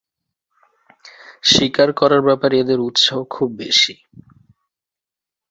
শিকার 1.43 1.89
করার 1.93 2.21
ব্যাপারে 2.21 2.55
এদের 2.59 2.79
উৎসাহ 2.79 3.19
খুব 3.25 3.49
বেশি। 3.57 3.93